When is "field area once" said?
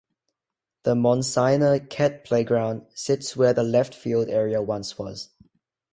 3.93-4.97